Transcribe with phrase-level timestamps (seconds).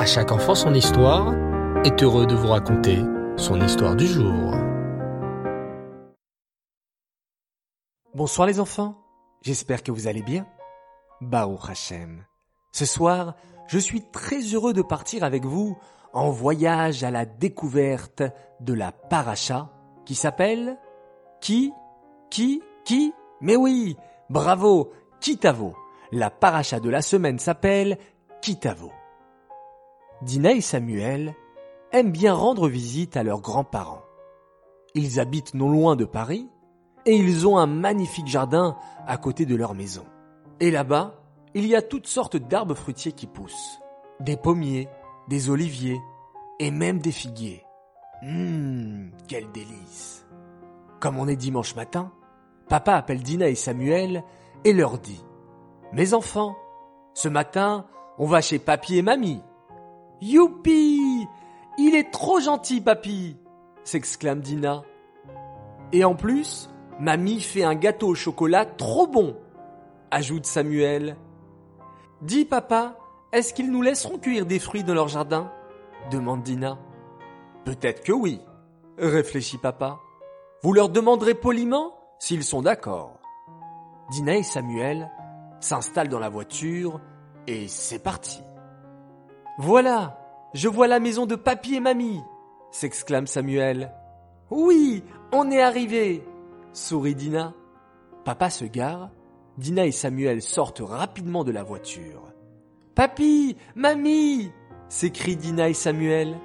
[0.00, 1.34] À chaque enfant son histoire
[1.84, 3.00] est heureux de vous raconter
[3.36, 4.54] son histoire du jour.
[8.14, 8.96] Bonsoir les enfants,
[9.42, 10.46] j'espère que vous allez bien.
[11.20, 12.24] Baruch Hashem.
[12.72, 13.34] Ce soir,
[13.68, 15.76] je suis très heureux de partir avec vous
[16.14, 18.22] en voyage à la découverte
[18.60, 19.68] de la paracha
[20.06, 20.78] qui s'appelle
[21.42, 21.74] Qui
[22.30, 23.12] Qui Qui?
[23.42, 23.98] Mais oui,
[24.30, 25.74] bravo, Kitavo.
[26.10, 27.98] La paracha de la semaine s'appelle
[28.40, 28.92] Kitavo.
[30.22, 31.34] Dina et Samuel
[31.92, 34.02] aiment bien rendre visite à leurs grands-parents.
[34.94, 36.48] Ils habitent non loin de Paris
[37.06, 40.04] et ils ont un magnifique jardin à côté de leur maison.
[40.60, 41.14] Et là-bas,
[41.54, 43.80] il y a toutes sortes d'arbres fruitiers qui poussent.
[44.20, 44.88] Des pommiers,
[45.28, 46.00] des oliviers
[46.58, 47.64] et même des figuiers.
[48.22, 50.26] Hum, quel délice.
[51.00, 52.12] Comme on est dimanche matin,
[52.68, 54.22] papa appelle Dina et Samuel
[54.64, 55.24] et leur dit
[55.92, 56.56] Mes enfants,
[57.14, 57.86] ce matin,
[58.18, 59.40] on va chez papy et mamie.
[60.20, 61.26] Youpi
[61.78, 63.36] Il est trop gentil, papy
[63.84, 64.82] s'exclame Dina.
[65.92, 69.36] Et en plus, mamie fait un gâteau au chocolat trop bon,
[70.10, 71.16] ajoute Samuel.
[72.22, 72.96] Dis papa,
[73.32, 75.50] est-ce qu'ils nous laisseront cueillir des fruits dans leur jardin?
[76.10, 76.78] demande Dina.
[77.64, 78.40] Peut-être que oui,
[78.98, 79.98] réfléchit papa.
[80.62, 83.18] Vous leur demanderez poliment s'ils sont d'accord.
[84.10, 85.10] Dina et Samuel
[85.60, 87.00] s'installent dans la voiture
[87.46, 88.42] et c'est parti.
[89.62, 90.16] Voilà,
[90.54, 92.22] je vois la maison de papy et mamie,
[92.70, 93.92] s'exclame Samuel.
[94.50, 96.24] Oui, on est arrivé,
[96.72, 97.52] sourit Dina.
[98.24, 99.10] Papa se gare,
[99.58, 102.32] Dina et Samuel sortent rapidement de la voiture.
[102.94, 104.50] Papy, mamie,
[104.88, 106.38] s'écrient Dina et Samuel.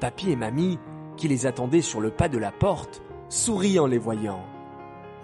[0.00, 0.80] Papy et mamie,
[1.16, 4.42] qui les attendaient sur le pas de la porte, sourient en les voyant.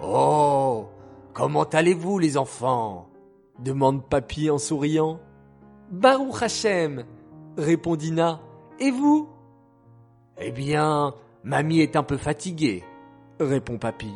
[0.01, 0.85] Oh,
[1.33, 3.09] comment allez-vous les enfants?
[3.59, 5.19] demande papy en souriant.
[5.91, 7.03] Baruch Hashem,
[7.57, 8.39] répond Dina.
[8.79, 9.27] Et vous?
[10.39, 11.13] Eh bien,
[11.43, 12.83] mamie est un peu fatiguée,
[13.39, 14.11] répond papy.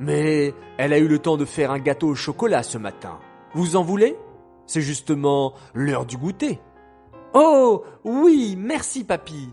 [0.00, 3.18] Mais elle a eu le temps de faire un gâteau au chocolat ce matin.
[3.54, 4.16] Vous en voulez?
[4.66, 6.60] C'est justement l'heure du goûter.
[7.34, 9.50] Oh oui, merci papy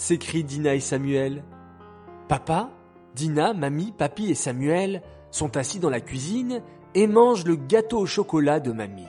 [0.00, 1.44] s'écrient Dina et Samuel.
[2.26, 2.70] Papa,
[3.14, 6.62] Dina, mamie, papy et Samuel sont assis dans la cuisine
[6.94, 9.06] et mangent le gâteau au chocolat de mamie.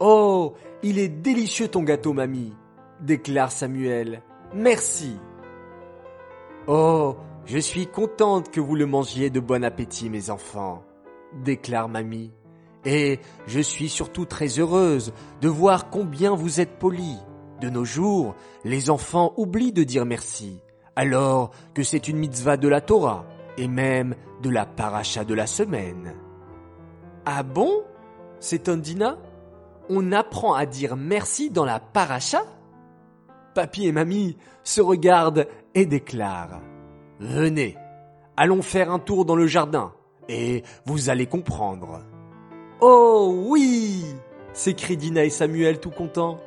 [0.00, 2.54] Oh, il est délicieux ton gâteau, mamie,
[3.00, 4.22] déclare Samuel.
[4.54, 5.16] Merci.
[6.66, 7.16] Oh,
[7.46, 10.84] je suis contente que vous le mangiez de bon appétit, mes enfants,
[11.32, 12.32] déclare mamie.
[12.84, 17.18] Et je suis surtout très heureuse de voir combien vous êtes polis.
[17.60, 18.34] De nos jours,
[18.64, 20.62] les enfants oublient de dire merci,
[20.96, 23.26] alors que c'est une mitzvah de la Torah
[23.58, 26.14] et même de la paracha de la semaine.
[27.26, 27.70] Ah bon
[28.38, 29.18] s'étonne Dina.
[29.90, 32.42] On apprend à dire merci dans la paracha?
[33.54, 36.60] Papy et mamie se regardent et déclarent
[37.18, 37.76] Venez,
[38.36, 39.92] allons faire un tour dans le jardin
[40.28, 42.00] et vous allez comprendre.
[42.80, 44.04] Oh oui
[44.52, 46.38] s'écrient Dina et Samuel tout contents.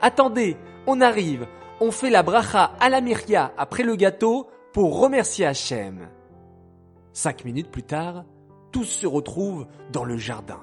[0.00, 1.46] Attendez, on arrive,
[1.80, 6.08] on fait la bracha à la myria après le gâteau pour remercier Hachem.
[7.12, 8.24] Cinq minutes plus tard,
[8.70, 10.60] tous se retrouvent dans le jardin.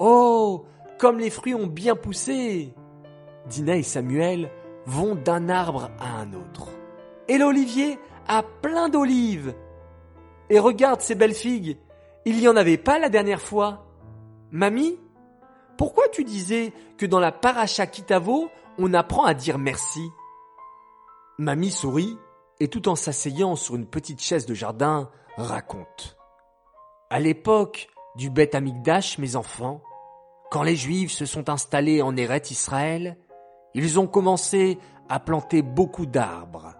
[0.00, 0.64] Oh,
[0.98, 2.74] comme les fruits ont bien poussé
[3.46, 4.50] Dina et Samuel
[4.86, 6.68] vont d'un arbre à un autre.
[7.28, 9.54] Et l'olivier a plein d'olives.
[10.50, 11.78] Et regarde ces belles figues,
[12.24, 13.86] il n'y en avait pas la dernière fois.
[14.50, 14.98] Mamie,
[15.76, 20.10] pourquoi tu disais que dans la paracha Kitavo, on apprend à dire merci?
[21.38, 22.16] Mamie sourit
[22.60, 26.16] et tout en s'asseyant sur une petite chaise de jardin, raconte.
[27.10, 29.82] À l'époque du Beth Amikdash, mes enfants,
[30.50, 33.18] quand les Juifs se sont installés en Eret Israël,
[33.74, 36.74] ils ont commencé à planter beaucoup d'arbres.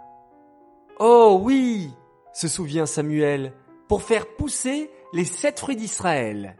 [1.00, 1.90] Oh oui,
[2.32, 3.52] se souvient Samuel,
[3.88, 6.56] pour faire pousser les sept fruits d'Israël.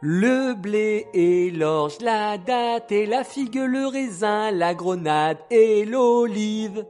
[0.00, 6.86] Le blé et l'orge, la date et la figue, le raisin, la grenade et l'olive.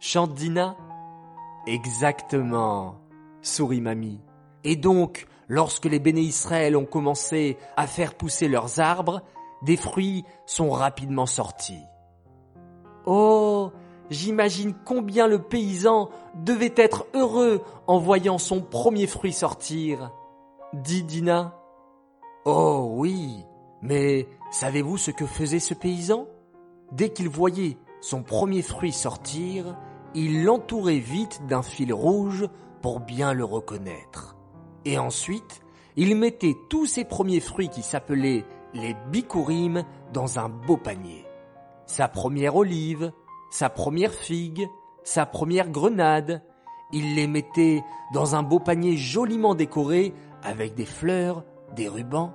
[0.00, 0.76] Chante Dina.
[1.66, 2.96] Exactement,
[3.42, 4.20] sourit mamie.
[4.64, 9.22] Et donc, lorsque les béné Israël ont commencé à faire pousser leurs arbres,
[9.62, 11.84] des fruits sont rapidement sortis.
[13.10, 13.72] Oh,
[14.10, 20.12] j'imagine combien le paysan devait être heureux en voyant son premier fruit sortir,
[20.74, 21.58] dit Dina.
[22.44, 23.46] Oh oui,
[23.80, 26.26] mais savez-vous ce que faisait ce paysan?
[26.92, 29.74] Dès qu'il voyait son premier fruit sortir,
[30.14, 32.46] il l'entourait vite d'un fil rouge
[32.82, 34.36] pour bien le reconnaître.
[34.84, 35.62] Et ensuite,
[35.96, 38.44] il mettait tous ses premiers fruits qui s'appelaient
[38.74, 39.82] les bikurim
[40.12, 41.27] dans un beau panier.
[41.88, 43.12] Sa première olive,
[43.50, 44.68] sa première figue,
[45.02, 46.42] sa première grenade.
[46.92, 47.82] Il les mettait
[48.14, 51.44] dans un beau panier joliment décoré avec des fleurs,
[51.74, 52.32] des rubans.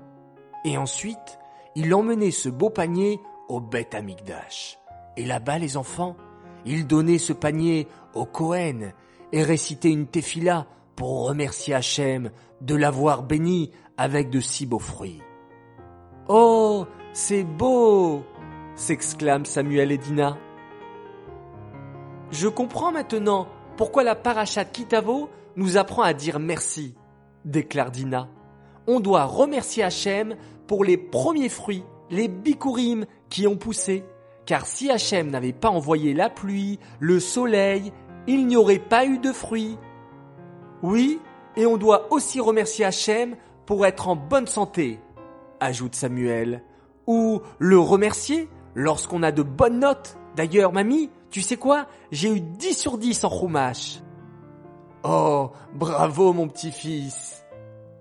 [0.65, 1.39] Et ensuite,
[1.75, 4.79] il emmenait ce beau panier au Beth Amikdash.
[5.17, 6.15] Et là-bas, les enfants,
[6.65, 8.91] il donnait ce panier au Cohen
[9.31, 10.65] et récitait une tefila
[10.95, 15.21] pour remercier Hachem de l'avoir béni avec de si beaux fruits.
[16.27, 18.23] Oh, c'est beau
[18.75, 20.37] s'exclament Samuel et Dina.
[22.31, 23.47] Je comprends maintenant
[23.77, 26.95] pourquoi la parachat Kitavo nous apprend à dire merci,
[27.45, 28.27] déclare Dina.
[28.87, 30.35] On doit remercier Hachem
[30.67, 34.03] pour les premiers fruits, les bikurim qui ont poussé,
[34.45, 37.93] car si Hachem n'avait pas envoyé la pluie, le soleil,
[38.27, 39.77] il n'y aurait pas eu de fruits.
[40.81, 41.19] Oui,
[41.55, 43.35] et on doit aussi remercier Hachem
[43.65, 44.99] pour être en bonne santé,
[45.59, 46.63] ajoute Samuel,
[47.07, 50.17] ou le remercier lorsqu'on a de bonnes notes.
[50.35, 51.87] D'ailleurs, mamie, tu sais quoi?
[52.11, 54.01] J'ai eu 10 sur 10 en Chumash.
[55.03, 57.43] Oh, bravo mon petit-fils.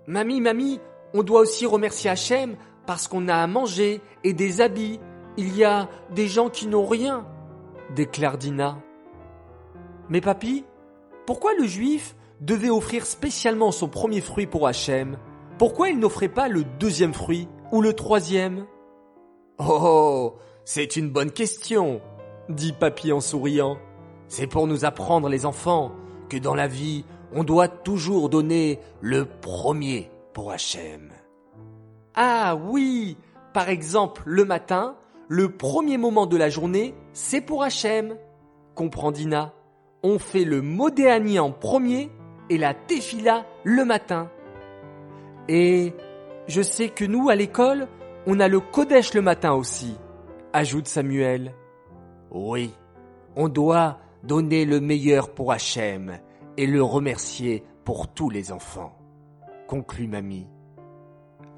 [0.06, 0.80] Mamie, mamie,
[1.14, 5.00] on doit aussi remercier Hachem parce qu'on a à manger et des habits.
[5.36, 7.26] Il y a des gens qui n'ont rien,
[7.94, 8.78] déclare Dina.
[10.08, 10.64] Mais papy,
[11.26, 15.16] pourquoi le juif devait offrir spécialement son premier fruit pour Hachem?
[15.58, 18.66] Pourquoi il n'offrait pas le deuxième fruit ou le troisième?
[19.58, 20.34] Oh,
[20.64, 22.00] c'est une bonne question,
[22.48, 23.78] dit Papy en souriant.
[24.28, 25.92] C'est pour nous apprendre, les enfants,
[26.28, 31.10] que dans la vie, on doit toujours donner le premier pour Hachem.
[32.14, 33.16] Ah oui,
[33.52, 34.96] par exemple, le matin,
[35.28, 38.16] le premier moment de la journée, c'est pour Hachem.
[38.74, 39.52] Comprend Dina.
[40.02, 42.10] On fait le Modéani en premier
[42.50, 44.30] et la Tefila le matin.
[45.48, 45.94] Et
[46.48, 47.88] je sais que nous, à l'école,
[48.26, 49.96] on a le Kodesh le matin aussi,
[50.52, 51.54] ajoute Samuel.
[52.30, 52.72] Oui,
[53.36, 56.18] on doit donner le meilleur pour Hachem
[56.56, 58.96] et le remercier pour tous les enfants,
[59.66, 60.46] conclut Mamie.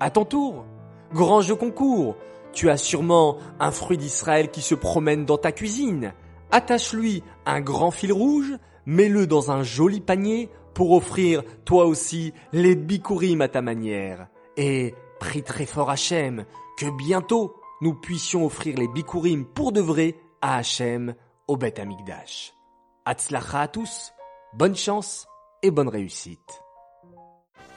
[0.00, 0.64] À ton tour,
[1.12, 2.16] grand jeu concours,
[2.52, 6.12] tu as sûrement un fruit d'Israël qui se promène dans ta cuisine.
[6.50, 8.52] Attache-lui un grand fil rouge,
[8.86, 14.28] mets-le dans un joli panier pour offrir toi aussi les bikurim à ta manière.
[14.56, 16.44] Et prie très fort Hachem
[16.78, 17.54] que bientôt
[17.84, 21.14] nous puissions offrir les bikurim pour de vrai à Hachem
[21.46, 22.54] au Beth Amikdash.
[23.04, 24.14] Hatzlacha à tous,
[24.54, 25.26] bonne chance
[25.62, 26.62] et bonne réussite.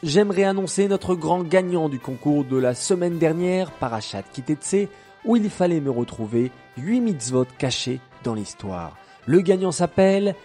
[0.04, 4.88] J'aimerais annoncer notre grand gagnant du concours de la semaine dernière, Parachat Kitetse,
[5.26, 8.96] où il fallait me retrouver 8 mitzvot cachés dans l'histoire.
[9.26, 10.36] Le gagnant s'appelle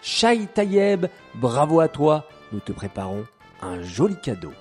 [0.00, 1.04] Shai Tayeb,
[1.34, 3.26] bravo à toi, nous te préparons
[3.60, 4.52] un joli cadeau.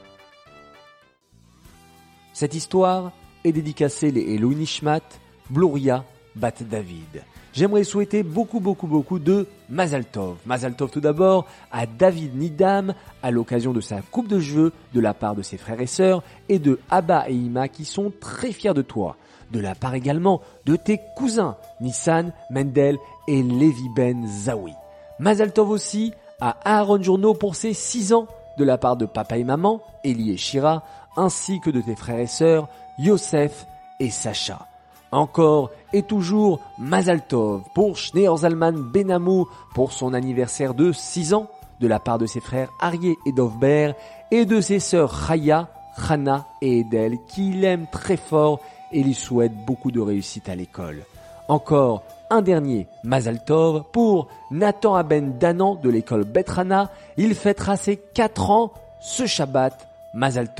[2.33, 3.11] Cette histoire
[3.43, 5.01] est dédicacée les Elou Nishmat,
[5.49, 6.05] Bloria,
[6.35, 7.23] Bat David.
[7.53, 10.37] J'aimerais souhaiter beaucoup, beaucoup, beaucoup de Mazal Tov.
[10.45, 15.01] Mazal Tov tout d'abord à David Nidam à l'occasion de sa coupe de cheveux de
[15.01, 18.53] la part de ses frères et sœurs et de Abba et Ima qui sont très
[18.53, 19.17] fiers de toi.
[19.51, 22.97] De la part également de tes cousins Nissan, Mendel
[23.27, 24.73] et Levi Ben Zawi.
[25.19, 29.37] Mazal Tov aussi à Aaron Journeau pour ses 6 ans de la part de papa
[29.37, 30.83] et maman, Eli et Shira,
[31.17, 32.67] ainsi que de tes frères et sœurs,
[32.97, 33.65] Yosef
[33.99, 34.67] et Sacha.
[35.11, 41.47] Encore et toujours Mazal Tov pour Schneer Zalman Benamou pour son anniversaire de 6 ans
[41.81, 43.93] de la part de ses frères Arié et Dovber
[44.31, 45.67] et de ses sœurs Chaya,
[46.07, 48.61] Hana et Edel qui l'aiment très fort
[48.93, 51.03] et lui souhaitent beaucoup de réussite à l'école.
[51.49, 56.89] Encore un dernier Mazal Tov pour Nathan Aben Danan de l'école Betrana.
[57.17, 59.87] Il fêtera ses 4 ans ce Shabbat.
[60.13, 60.53] Mazal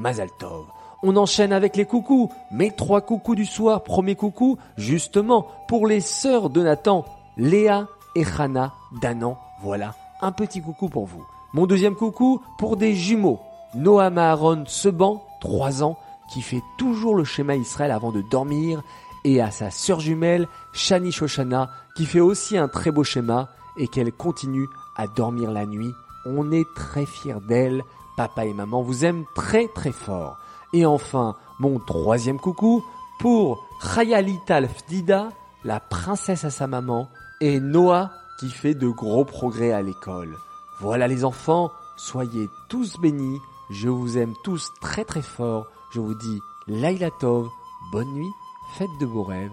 [0.00, 0.66] Tov, Mazal Tov.
[1.02, 2.30] On enchaîne avec les coucous.
[2.50, 3.82] Mes trois coucous du soir.
[3.82, 7.04] Premier coucou, justement, pour les sœurs de Nathan,
[7.36, 9.38] Léa et Hana Danan.
[9.62, 11.24] Voilà, un petit coucou pour vous.
[11.52, 13.40] Mon deuxième coucou pour des jumeaux.
[13.74, 15.96] Noam Aaron Seban, 3 ans,
[16.32, 18.82] qui fait toujours le schéma Israël avant de dormir,
[19.24, 23.86] et à sa sœur jumelle, Shani Shoshana, qui fait aussi un très beau schéma et
[23.86, 24.66] qu'elle continue
[24.96, 25.92] à dormir la nuit.
[26.26, 27.82] On est très fiers d'elle.
[28.16, 30.38] Papa et maman vous aiment très très fort.
[30.72, 32.84] Et enfin, mon troisième coucou
[33.18, 35.30] pour Khayalita Fdida,
[35.64, 37.08] la princesse à sa maman,
[37.40, 40.36] et Noah qui fait de gros progrès à l'école.
[40.80, 43.38] Voilà les enfants, soyez tous bénis,
[43.70, 47.48] je vous aime tous très très fort, je vous dis Laila Tov,
[47.92, 48.32] bonne nuit,
[48.78, 49.52] faites de beaux rêves,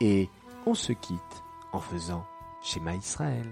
[0.00, 0.28] et
[0.66, 2.24] on se quitte en faisant
[2.62, 3.46] Schéma Israël.